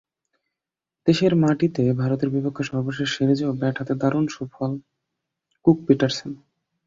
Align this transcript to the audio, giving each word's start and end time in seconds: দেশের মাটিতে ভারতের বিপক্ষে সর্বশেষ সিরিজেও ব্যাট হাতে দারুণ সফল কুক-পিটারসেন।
দেশের 1.07 1.33
মাটিতে 1.35 1.83
ভারতের 2.01 2.29
বিপক্ষে 2.29 2.63
সর্বশেষ 2.63 3.07
সিরিজেও 3.15 3.51
ব্যাট 3.53 3.75
হাতে 3.79 3.93
দারুণ 4.01 4.25
সফল 4.29 4.71
কুক-পিটারসেন। 5.65 6.31